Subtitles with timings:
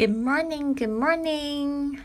[0.00, 2.00] Good morning, good morning.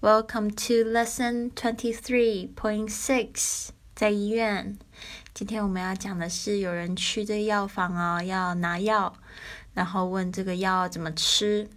[0.00, 3.68] Welcome to lesson twenty-three point six.
[3.94, 4.76] 在医院，
[5.32, 9.14] 今天我们要讲的是有人去这个药房哦，要拿药，
[9.74, 11.68] 然后问这个药怎么吃。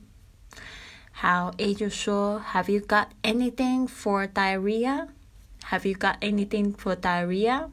[1.12, 5.08] 好，A 就说，Have you got anything for diarrhea?
[5.70, 7.70] Have you got anything for diarrhea?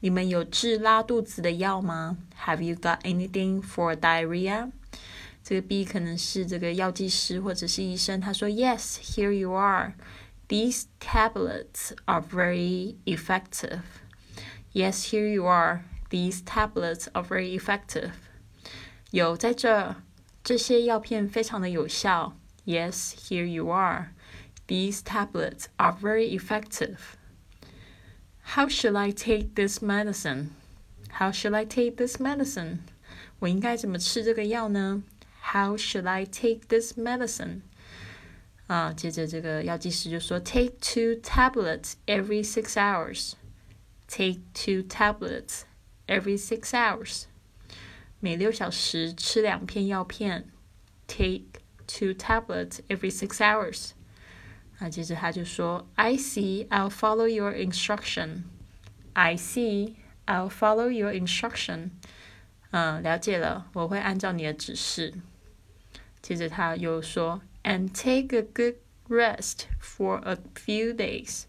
[0.00, 2.18] 你们有治拉肚子的药吗？
[2.46, 4.70] Have you got anything for diarrhea?
[5.44, 9.94] 这个 B 可能是这个药剂师或者是医生，他说：“Yes, here you are.
[10.48, 13.82] These tablets are very effective.
[14.72, 15.84] Yes, here you are.
[16.10, 18.10] These tablets are very effective.
[19.10, 19.96] 有在这，
[20.42, 22.36] 这些药片非常的有效。
[22.64, 24.10] Yes, here you are.
[24.66, 26.98] These tablets are very effective.
[28.54, 30.50] How should I take this medicine?
[31.18, 32.78] How should I take this medicine?
[33.40, 35.02] 我应该怎么吃这个药呢
[35.54, 37.62] ？how should I take this medicine?
[38.66, 43.32] 啊，接着这个药剂师就说，Take two tablets every six hours.
[44.06, 45.62] Take two tablets
[46.06, 47.24] every six hours.
[48.20, 50.50] 每六小时吃两片药片。
[51.08, 53.90] Take two tablets every six hours.
[54.78, 58.44] 啊，接着他就说，I see, I'll follow your instruction.
[59.14, 61.90] I see, I'll follow your instruction.
[62.70, 65.14] 嗯，了解了，我会按照你的指示。
[66.25, 71.43] 接着他又说，and take a good rest for a few days.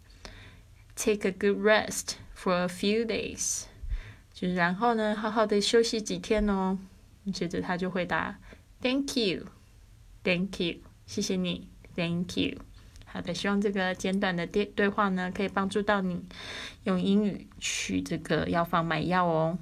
[0.94, 3.62] Take a good rest for a few days.
[4.34, 6.78] 就然后呢，好好的休息几天哦。
[7.32, 8.38] 接着他就回答
[8.82, 9.46] ，Thank you,
[10.22, 12.58] Thank you，谢谢你，Thank you。
[13.06, 16.22] 好的，希望这个简短的对对话呢，可以帮助到你
[16.84, 19.56] 用英语去这个药房买药哦。